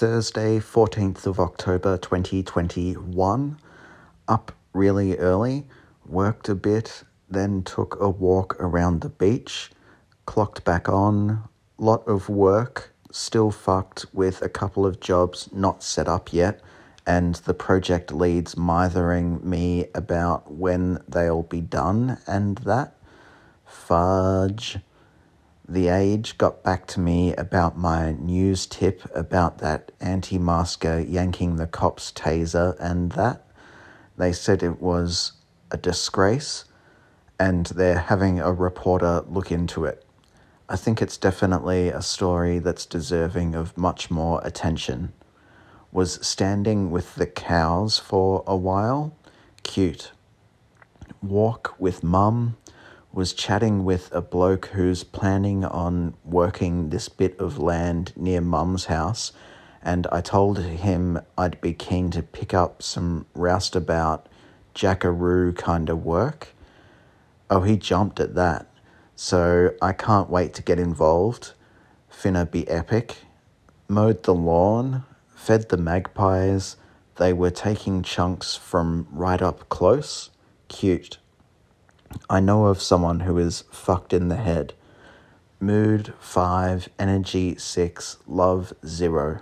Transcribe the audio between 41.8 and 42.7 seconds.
a story